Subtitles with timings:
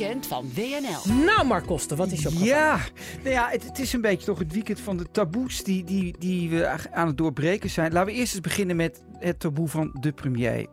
[0.00, 1.24] weekend van WNL.
[1.24, 2.54] Nou, Mark Koster, wat is je opgevallen?
[2.54, 2.80] Ja,
[3.18, 6.14] nou ja het, het is een beetje toch het weekend van de taboes die, die,
[6.18, 7.92] die we aan het doorbreken zijn.
[7.92, 10.66] Laten we eerst eens beginnen met het taboe van de premier.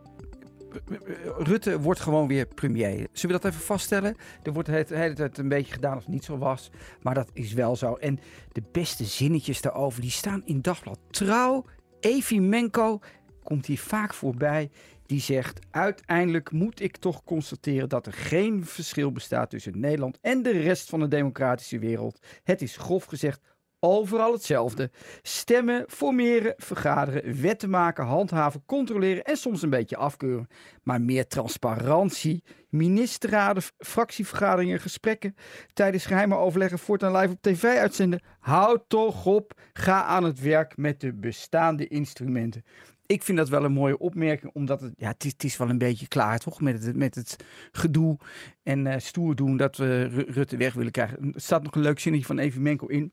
[1.38, 3.08] Rutte wordt gewoon weer premier.
[3.12, 4.16] Zullen we dat even vaststellen?
[4.42, 6.70] Er wordt het hele tijd een beetje gedaan als het niet zo was.
[7.02, 7.94] Maar dat is wel zo.
[7.94, 8.20] En
[8.52, 11.64] de beste zinnetjes daarover, die staan in Dagblad Trouw.
[12.00, 13.00] Evi Menko
[13.48, 14.70] komt hier vaak voorbij.
[15.06, 20.42] Die zegt, uiteindelijk moet ik toch constateren dat er geen verschil bestaat tussen Nederland en
[20.42, 22.18] de rest van de democratische wereld.
[22.44, 23.40] Het is grof gezegd
[23.80, 24.90] overal hetzelfde.
[25.22, 30.48] Stemmen, formeren, vergaderen, wetten maken, handhaven, controleren en soms een beetje afkeuren.
[30.82, 35.34] Maar meer transparantie, ministerraden, fractievergaderingen, gesprekken
[35.72, 38.20] tijdens geheime overleggen voortaan live op tv uitzenden.
[38.38, 42.64] Houd toch op, ga aan het werk met de bestaande instrumenten.
[43.08, 46.08] Ik vind dat wel een mooie opmerking, omdat het, ja, het, is, wel een beetje
[46.08, 46.60] klaar, toch?
[46.60, 47.36] Met het, met het
[47.72, 48.18] gedoe
[48.62, 51.32] en uh, stoer doen dat we Rutte weg willen krijgen.
[51.34, 53.12] Er staat nog een leuk zinnetje van Even Menkel in.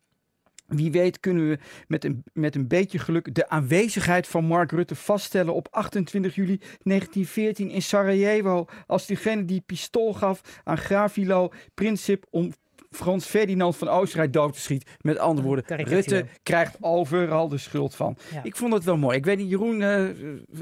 [0.68, 4.96] Wie weet kunnen we met een, met een beetje geluk de aanwezigheid van Mark Rutte
[4.96, 8.66] vaststellen op 28 juli 1914 in Sarajevo.
[8.88, 12.52] Als diegene die pistool gaf aan Gravilo Princip om
[12.96, 14.90] Frans Ferdinand van Oostenrijk dood te schieten.
[15.02, 18.18] Met andere woorden, Rutte krijgt overal de schuld van.
[18.32, 18.44] Ja.
[18.44, 19.18] Ik vond het wel mooi.
[19.18, 20.10] Ik weet niet, Jeroen, uh,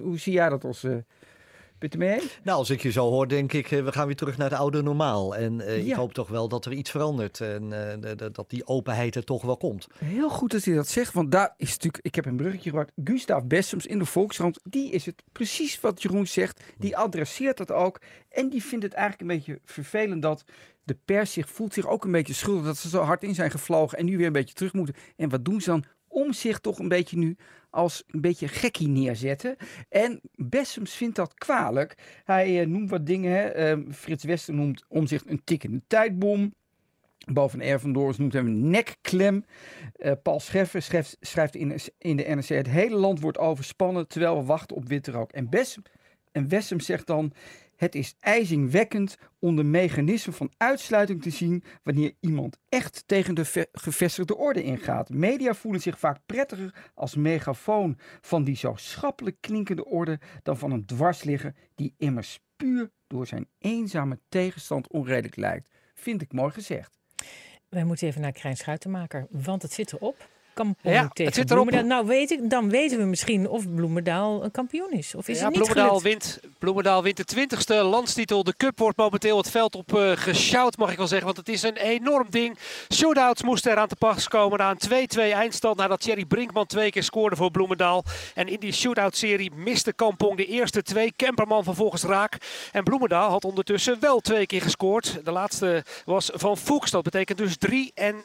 [0.02, 0.84] hoe zie jij dat als...
[0.84, 0.96] Uh,
[1.98, 2.22] Mee?
[2.44, 4.82] Nou, als ik je zo hoor, denk ik, we gaan weer terug naar het oude
[4.82, 5.36] normaal.
[5.36, 5.92] En uh, ja.
[5.92, 9.42] ik hoop toch wel dat er iets verandert en uh, dat die openheid er toch
[9.42, 9.88] wel komt.
[9.98, 12.92] Heel goed dat hij dat zegt, want daar is natuurlijk, ik heb een bruggetje gemaakt,
[13.04, 17.72] Gustav Bessems in de Volkskrant, die is het precies wat Jeroen zegt, die adresseert dat
[17.72, 18.02] ook.
[18.30, 20.44] En die vindt het eigenlijk een beetje vervelend dat
[20.84, 23.52] de pers zich voelt zich ook een beetje schuldig dat ze zo hard in zijn
[23.52, 24.96] gevlogen en nu weer een beetje terug moeten.
[25.16, 25.86] En wat doen ze dan?
[26.08, 27.38] Om zich toch een beetje nu
[27.74, 29.56] als een beetje gekkie neerzetten.
[29.90, 31.98] En Bessems vindt dat kwalijk.
[32.24, 33.32] Hij uh, noemt wat dingen.
[33.32, 33.76] Hè.
[33.76, 36.54] Uh, Frits Wester noemt om zich een tikkende tijdbom.
[37.26, 37.80] R.
[37.80, 39.46] van noemt hem een nekklem.
[39.98, 42.48] Uh, Paul Scheffer schrijft, schrijft in, in, de NRC...
[42.48, 45.32] het hele land wordt overspannen terwijl we wachten op witte rook.
[45.32, 45.84] En, Bessem,
[46.32, 47.34] en Wessem zegt dan...
[47.76, 53.68] Het is ijzingwekkend om de mechanismen van uitsluiting te zien wanneer iemand echt tegen de
[53.72, 55.10] gevestigde orde ingaat.
[55.10, 60.72] Media voelen zich vaak prettiger als megafoon van die zo schappelijk klinkende orde dan van
[60.72, 65.70] een dwarsligger die immers puur door zijn eenzame tegenstand onredelijk lijkt.
[65.94, 66.98] Vind ik mooi gezegd.
[67.70, 70.28] Wij moeten even naar Krijn Schuitenmaker, want het zit erop.
[70.54, 71.72] Kampong ja, het zit erop.
[71.72, 75.16] Nou, weet ik, dan weten we misschien of Bloemendaal een kampioen is.
[75.16, 78.44] Of is ja, het niet Bloemendaal wint, Bloemendaal wint de twintigste landstitel.
[78.44, 81.26] De cup wordt momenteel het veld op uh, gesjouwd, mag ik wel zeggen.
[81.26, 82.58] Want het is een enorm ding.
[82.94, 85.78] Shootouts moesten eraan te pas komen na een 2-2 eindstand.
[85.78, 88.04] Nadat Thierry Brinkman twee keer scoorde voor Bloemendaal.
[88.36, 91.14] En in die shootout-serie miste Kampong de eerste twee.
[91.16, 92.38] Kemperman vervolgens raak.
[92.72, 95.20] En Bloemendaal had ondertussen wel twee keer gescoord.
[95.24, 96.92] De laatste was van Fuchs.
[96.92, 98.24] Dat betekent dus 3 en 1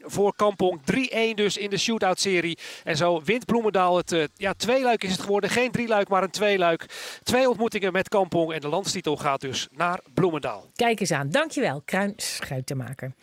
[0.00, 0.80] voor Kampong.
[0.80, 2.58] 3-1 dus in de shootout-serie.
[2.84, 4.12] En zo wint Bloemendaal het.
[4.12, 5.50] Uh, ja, tweeluik is het geworden.
[5.50, 6.86] Geen drieluik, maar een tweeluik.
[7.22, 8.52] Twee ontmoetingen met Kampong.
[8.52, 10.70] En de landstitel gaat dus naar Bloemendaal.
[10.74, 11.30] Kijk eens aan.
[11.30, 13.14] Dankjewel, Kruin Schuitenmaker.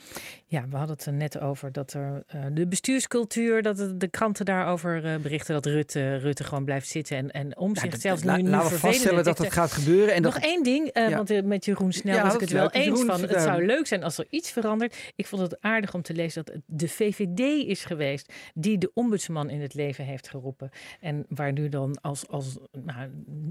[0.50, 4.08] Ja, we hadden het er net over dat er uh, de bestuurscultuur, dat de, de
[4.08, 8.24] kranten daarover uh, berichten dat Rutte, Rutte gewoon blijft zitten en, en om zich zelfs
[8.24, 10.14] nu, nu Laten we vaststellen dat het gaat gebeuren.
[10.14, 10.44] En nog dat...
[10.44, 11.16] één ding, uh, ja.
[11.16, 13.22] want met Jeroen Snel ja, was ik het wel eens Jeroen van.
[13.22, 14.98] Het zou leuk zijn als er iets verandert.
[15.16, 18.92] Ik vond het aardig om te lezen dat het de VVD is geweest die de
[18.94, 20.70] ombudsman in het leven heeft geroepen.
[21.00, 23.10] En waar nu dan als, als nou,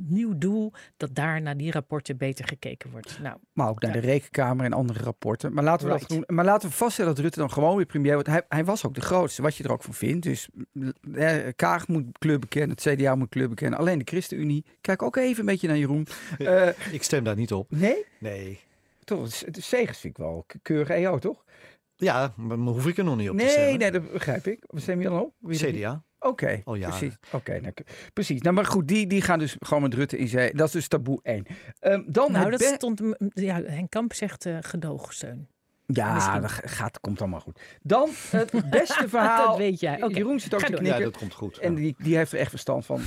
[0.09, 3.19] nieuw doel dat daar naar die rapporten beter gekeken wordt.
[3.23, 5.53] Nou, maar ook naar de rekenkamer en andere rapporten.
[5.53, 6.09] Maar laten we right.
[6.09, 6.37] dat doen.
[6.37, 8.29] Maar laten we vaststellen dat Rutte dan gewoon weer premier wordt.
[8.29, 10.23] Hij, hij was ook de grootste, wat je er ook van vindt.
[10.23, 10.49] Dus
[11.15, 13.79] eh, Kaag moet kleur bekennen, het CDA moet kleur bekennen.
[13.79, 14.65] Alleen de ChristenUnie.
[14.81, 16.07] Kijk ook even een beetje naar Jeroen.
[16.39, 17.71] Uh, ik stem daar niet op.
[17.71, 18.05] Nee?
[18.19, 18.61] Nee.
[19.05, 21.45] Toch, het vind ik wel keurig EO, toch?
[21.97, 23.79] Ja, maar hoef ik er nog niet op nee, te stemmen.
[23.79, 24.65] Nee, dat begrijp ik.
[24.67, 25.35] Wat stem je dan op?
[25.39, 26.05] Wie CDA.
[26.19, 26.89] Oké, okay, oh, ja.
[26.89, 27.17] precies.
[27.33, 27.73] Oké, nou,
[28.13, 28.41] precies.
[28.41, 30.55] Nou, maar goed, die, die gaan dus gewoon met Rutte in zee.
[30.55, 31.47] Dat is dus taboe 1.
[31.81, 33.01] Um, dan nou, dat stond...
[33.19, 35.49] Ja, Henk Kamp zegt uh, gedoogsteun.
[35.87, 36.41] Ja, Misschien.
[36.41, 37.61] dat gaat, komt allemaal goed.
[37.83, 39.49] Dan het beste verhaal.
[39.49, 39.97] dat weet jij.
[39.97, 40.09] Okay.
[40.09, 40.99] Jeroen zit ook te knikken.
[40.99, 41.59] Ja, dat komt goed.
[41.59, 43.01] En die, die heeft er echt verstand van.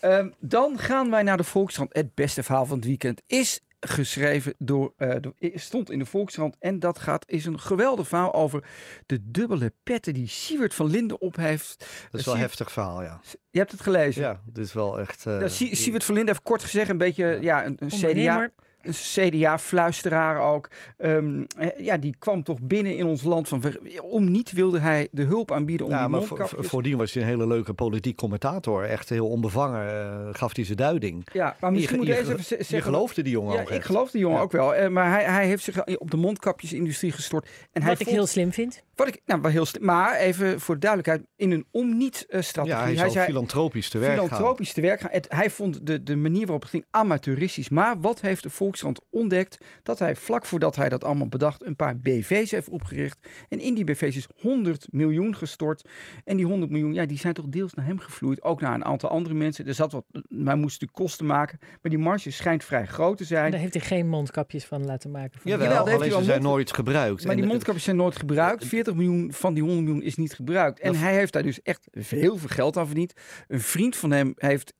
[0.00, 1.94] um, dan gaan wij naar de Volkskrant.
[1.94, 6.56] Het beste verhaal van het weekend is geschreven door, uh, door, stond in de Volkskrant.
[6.58, 8.64] En dat gaat, is een geweldig verhaal over
[9.06, 11.86] de dubbele petten die Siewert van Linden op heeft.
[12.10, 13.20] Dat is wel een heftig verhaal, ja.
[13.50, 14.22] Je hebt het gelezen?
[14.22, 15.26] Ja, dit is wel echt...
[15.26, 18.50] Uh, ja, Siewert van Linden heeft kort gezegd een beetje ja, een, een CDA...
[18.82, 20.68] een CDA-fluisteraar ook.
[20.98, 21.42] Ehm,
[21.76, 23.48] ja, die kwam toch binnen in ons land.
[23.48, 23.62] Van,
[24.02, 27.22] om niet wilde hij de hulp aanbieden om ja, die maar voor, voordien was hij
[27.22, 28.84] een hele leuke politiek commentator.
[28.84, 31.26] Echt heel onbevangen uh, gaf hij zijn duiding.
[31.32, 32.76] Ja, maar misschien moet je even zeggen...
[32.76, 34.76] Je geloofde die jongen ja, ook ik geloof die jongen ook wel.
[34.76, 37.48] Uh, maar hij, hij heeft zich op de mondkapjesindustrie gestort.
[37.72, 38.82] En Wat ik heel slim vind.
[38.94, 39.66] Wat ik, nou, wel heel.
[39.80, 42.78] Maar even voor de duidelijkheid, in een om-niet-strategie.
[42.78, 44.74] Ja, hij, hij zei filantropisch te werk filantropisch gaan.
[44.74, 45.10] te werk gaan.
[45.12, 47.68] Het, hij vond de, de manier waarop het ging amateuristisch.
[47.68, 49.64] Maar wat heeft de Volkskrant ontdekt?
[49.82, 53.18] Dat hij vlak voordat hij dat allemaal bedacht, een paar BV's heeft opgericht.
[53.48, 55.88] En in die BV's is 100 miljoen gestort.
[56.24, 58.42] En die 100 miljoen, ja, die zijn toch deels naar hem gevloeid.
[58.42, 59.66] Ook naar een aantal andere mensen.
[59.66, 61.58] Er zat wat, maar moest natuurlijk kosten maken.
[61.60, 63.50] Maar die marge schijnt vrij groot te zijn.
[63.50, 65.40] Daar heeft hij geen mondkapjes van laten maken.
[65.44, 67.24] Jawel, Jawel alleen ze zijn nooit gebruikt.
[67.24, 68.64] Maar die mondkapjes zijn nooit gebruikt.
[68.64, 70.80] 40 miljoen van die 100 miljoen is niet gebruikt.
[70.80, 73.12] En hij heeft daar dus echt heel veel geld aan verdiend.
[73.48, 74.74] Een vriend van hem heeft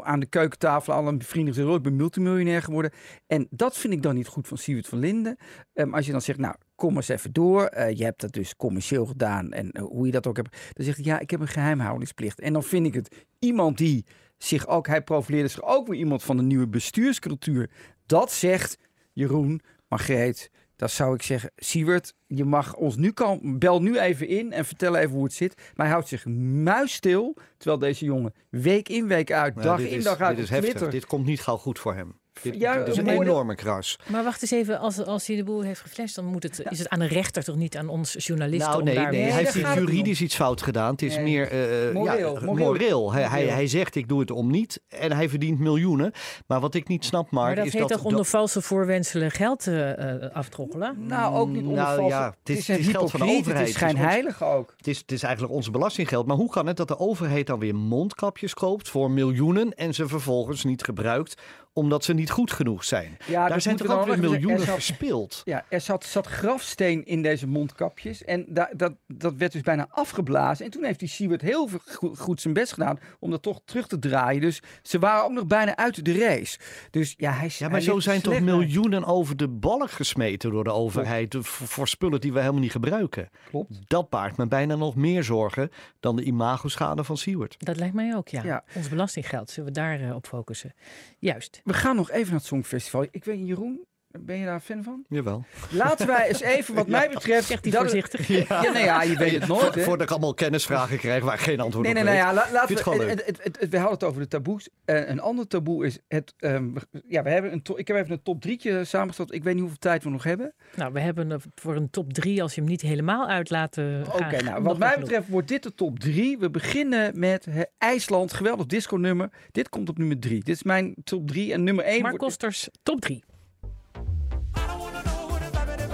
[0.00, 2.90] aan de keukentafel al een vrienden gezegd: oh, ik ben multimiljonair geworden.
[3.26, 5.36] En dat vind ik dan niet goed van Siewert van Linden.
[5.74, 7.70] Um, als je dan zegt, nou, kom eens even door.
[7.76, 10.56] Uh, je hebt dat dus commercieel gedaan en uh, hoe je dat ook hebt.
[10.72, 12.40] Dan zegt hij, ja, ik heb een geheimhoudingsplicht.
[12.40, 14.04] En dan vind ik het iemand die
[14.38, 17.70] zich ook, hij profileerde zich ook weer iemand van de nieuwe bestuurscultuur.
[18.06, 18.78] Dat zegt
[19.12, 24.28] Jeroen, Margreet, dat zou ik zeggen, Siewert, je mag ons nu kan, bel nu even
[24.28, 25.54] in en vertel even hoe het zit.
[25.56, 30.02] Maar hij houdt zich muisstil, terwijl deze jongen week in week uit, nou, dag in
[30.02, 30.90] dag uit dit is heftig.
[30.90, 32.18] Dit komt niet gauw goed voor hem.
[32.42, 33.98] Ja, is een enorme kras.
[34.06, 36.78] Maar wacht eens even, als, als hij de boel heeft geflasht, dan moet het, is
[36.78, 38.70] het aan de rechter toch niet aan ons journalisten?
[38.70, 40.90] Nou, nee, om daar nee, hij heeft niet juridisch iets fout gedaan.
[40.90, 41.24] Het is nee.
[41.24, 42.34] meer uh, moreel.
[42.34, 42.66] Ja, moreel.
[42.66, 43.12] moreel.
[43.12, 44.80] Hij, hij, hij, zegt, ik doe het om niet.
[44.88, 46.12] En hij verdient miljoenen.
[46.46, 47.90] Maar wat ik niet snap, Mark, maar dat is heet dat...
[47.90, 49.92] toch onder valse voorwenselen geld uh,
[50.32, 51.06] aftroggelen?
[51.06, 52.14] Nou, ook niet onder nou, valse...
[52.14, 53.58] Ja, het is, het is geld van de overheid.
[53.58, 54.74] Het is schijnheilig ook.
[54.76, 56.26] Het is, het is eigenlijk onze belastinggeld.
[56.26, 60.08] Maar hoe kan het dat de overheid dan weer mondkapjes koopt voor miljoenen en ze
[60.08, 61.42] vervolgens niet gebruikt
[61.78, 63.16] omdat ze niet goed genoeg zijn.
[63.26, 65.42] Ja, Daar zijn toch ook weer miljoenen zat, verspild.
[65.44, 68.24] Ja, er zat, zat grafsteen in deze mondkapjes.
[68.24, 70.64] En da, dat, dat werd dus bijna afgeblazen.
[70.64, 73.86] En toen heeft die Siewert heel goed, goed, zijn best gedaan om dat toch terug
[73.86, 74.40] te draaien.
[74.40, 76.58] Dus ze waren ook nog bijna uit de race.
[76.90, 80.72] Dus ja, hij Ja, maar zo zijn toch miljoenen over de balk gesmeten door de
[80.72, 83.28] overheid voor spullen die we helemaal niet gebruiken.
[83.50, 83.80] Klopt.
[83.86, 85.70] Dat baart me bijna nog meer zorgen
[86.00, 87.56] dan de imagoschade van Siewert.
[87.58, 88.42] Dat lijkt mij ook, ja.
[88.42, 88.64] ja.
[88.74, 90.74] Ons belastinggeld, zullen we daar uh, op focussen?
[91.18, 91.60] Juist.
[91.68, 93.06] We gaan nog even naar het Songfestival.
[93.10, 95.04] Ik weet Jeroen, ben je daar fan van?
[95.08, 95.44] Jawel.
[95.70, 97.46] Laten wij eens even, wat mij betreft...
[97.46, 98.28] Zegt hij voorzichtig.
[98.28, 98.62] Ja.
[98.62, 99.74] ja, nee, ja, je weet het nooit.
[99.74, 99.82] Hè?
[99.82, 102.48] Voordat ik allemaal kennisvragen krijg waar ik geen antwoord nee, op nee, nee, nee, ja,
[102.52, 104.68] laten we, het, het, het, we hadden het over de taboes.
[104.86, 106.34] Uh, een ander taboe is het...
[106.38, 106.74] Um,
[107.06, 109.34] ja, we hebben een ik heb even een top drietje samengesteld.
[109.34, 110.54] Ik weet niet hoeveel tijd we nog hebben.
[110.74, 114.16] Nou, we hebben voor een top drie, als je hem niet helemaal uitlaat uh, Oké,
[114.16, 115.28] okay, nou, wat mij betreft genoeg.
[115.28, 116.38] wordt dit de top drie.
[116.38, 117.46] We beginnen met
[117.78, 119.30] IJsland, geweldig disco nummer.
[119.50, 120.44] Dit komt op nummer drie.
[120.44, 122.02] Dit is mijn top drie en nummer één.
[122.02, 123.24] Mark Kosters, top drie.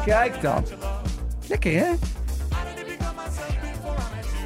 [0.04, 0.64] Kijk dan.
[1.48, 1.90] Lekker hè?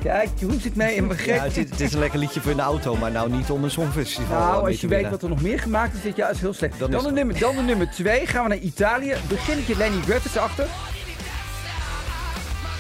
[0.03, 2.51] Kijk, Jeroen zit mee in mijn Ja, het is, het is, een lekker liedje voor
[2.51, 5.29] in de auto, maar nou niet om een songfestival Nou, als je weet wat er
[5.29, 6.79] nog meer gemaakt is dit jaar, is heel slecht.
[6.79, 9.15] Dan, dan, de, nummer, dan de nummer twee, gaan we naar Italië.
[9.29, 10.67] Beginnetje Lenny Griffiths achter.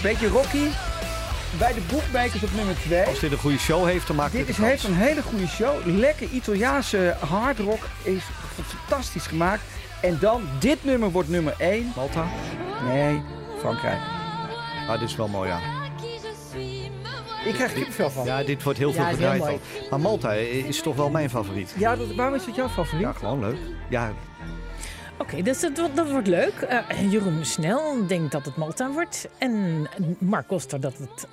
[0.02, 0.68] Beetje Rocky.
[1.58, 3.04] Bij de boekmakers op nummer 2.
[3.04, 5.86] Als dit een goede show heeft, dan maakt dit is, heeft een hele goede show.
[5.86, 7.80] Lekker Italiaanse hardrock.
[8.02, 8.22] Is
[8.66, 9.62] fantastisch gemaakt.
[10.02, 11.92] En dan, dit nummer wordt nummer 1.
[11.96, 12.26] Malta?
[12.84, 13.22] Nee,
[13.58, 14.00] Frankrijk.
[14.88, 15.58] Ah, dit is wel mooi, ja.
[17.44, 18.24] Ik krijg er veel van.
[18.24, 19.58] Ja, dit wordt heel veel gedraaid al.
[19.90, 21.74] Maar Malta is toch wel mijn favoriet.
[21.78, 23.02] Ja, dat, waarom is het jouw favoriet?
[23.02, 23.58] Ja, gewoon leuk.
[23.88, 24.12] Ja.
[25.12, 26.68] Oké, okay, dus dat, dat, wordt leuk.
[26.70, 29.28] Uh, Jeroen Snel denkt dat het Malta wordt.
[29.38, 29.86] En
[30.18, 31.28] Mark Koster dat het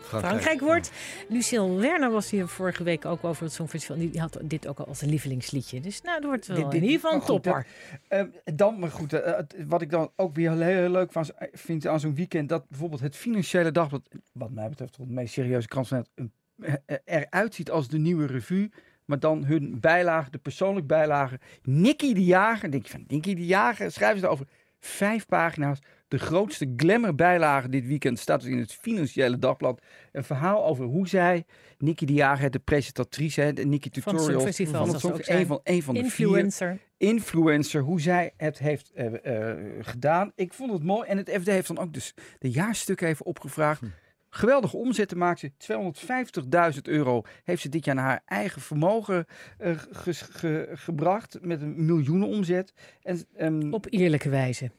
[0.00, 0.90] Frankrijk, Frankrijk wordt.
[1.28, 1.34] Ja.
[1.34, 3.96] Lucille Werner was hier vorige week ook over het Songfestival.
[3.96, 5.80] Die had dit ook al als een lievelingsliedje.
[5.80, 7.66] Dus nou, dat wordt wel dit, dit, in ieder geval een topper.
[8.10, 8.22] Uh,
[8.54, 12.00] dan, maar goed, uh, wat ik dan ook weer heel, heel leuk van, vind aan
[12.00, 12.48] zo'n weekend...
[12.48, 14.08] dat bijvoorbeeld het Financiële Dagblad...
[14.32, 17.02] wat mij betreft de meest serieuze krant van het...
[17.04, 18.70] eruit ziet als de nieuwe revue...
[19.08, 21.38] Maar dan hun bijlage, de persoonlijk bijlage.
[21.62, 22.70] Nicky de Jager.
[22.70, 23.90] denk je van Nicky de Jager.
[23.90, 24.46] Schrijven ze erover.
[24.78, 29.82] Vijf pagina's de grootste glamour-bijlage dit weekend staat dus in het Financiële Dagblad.
[30.12, 31.44] Een verhaal over hoe zij,
[31.78, 35.60] Nikki de Jager, de presentatrice, de Nikki Tutorial, van het van het Songfestival, een van,
[35.62, 36.68] een van de Influencer.
[36.68, 40.32] Vier, influencer, hoe zij het heeft uh, uh, gedaan.
[40.34, 41.08] Ik vond het mooi.
[41.08, 43.80] En het FD heeft dan ook dus de jaarstukken even opgevraagd.
[43.80, 43.86] Hm.
[44.30, 45.50] Geweldige omzetten maakt ze.
[46.74, 49.26] 250.000 euro heeft ze dit jaar naar haar eigen vermogen
[49.60, 51.38] uh, ge ge gebracht.
[51.40, 52.72] Met een miljoenen omzet.
[53.02, 54.70] En, um, Op eerlijke wijze.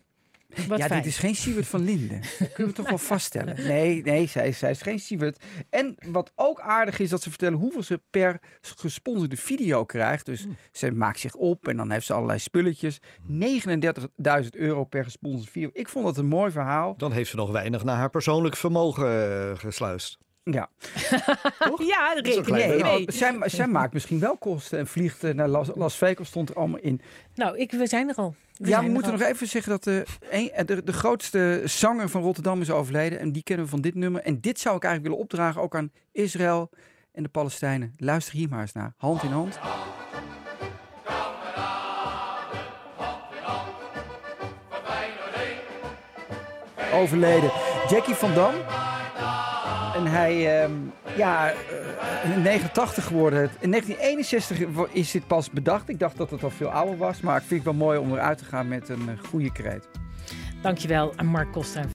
[0.75, 2.21] Ja, dit is geen Siewert van Linden.
[2.39, 3.55] Dat kunnen we toch wel vaststellen.
[3.67, 5.43] Nee, nee zij, zij is geen Siewert.
[5.69, 10.25] En wat ook aardig is, dat ze vertellen hoeveel ze per gesponsorde video krijgt.
[10.25, 10.57] Dus hmm.
[10.71, 12.99] ze maakt zich op en dan heeft ze allerlei spulletjes.
[13.27, 15.69] 39.000 euro per gesponsorde video.
[15.73, 16.97] Ik vond dat een mooi verhaal.
[16.97, 20.17] Dan heeft ze nog weinig naar haar persoonlijk vermogen uh, gesluist.
[20.43, 20.69] Ja.
[21.69, 21.83] Toch?
[21.83, 23.11] Ja, nee, nee.
[23.11, 26.79] Zij, zij, maakt misschien wel kosten en vliegt naar Las, Las Vegas, stond er allemaal
[26.79, 27.01] in.
[27.35, 28.35] Nou, ik, we zijn er al.
[28.53, 30.05] ja, we moeten nog even zeggen dat de,
[30.65, 33.19] de, de, grootste zanger van Rotterdam is overleden.
[33.19, 34.21] En die kennen we van dit nummer.
[34.21, 36.69] En dit zou ik eigenlijk willen opdragen ook aan Israël
[37.11, 37.93] en de Palestijnen.
[37.97, 38.93] Luister hier maar eens naar.
[38.97, 39.59] Hand in hand.
[46.93, 47.51] Overleden.
[47.87, 48.53] Jackie van Dam.
[49.99, 50.75] En hij, uh,
[51.17, 51.51] ja,
[52.25, 53.49] uh, 89 geworden.
[53.59, 55.89] In 1961 is dit pas bedacht.
[55.89, 57.21] Ik dacht dat het al veel ouder was.
[57.21, 59.89] Maar ik vind het wel mooi om eruit te gaan met een uh, goede kreet.
[60.61, 61.83] Dankjewel Mark Costa.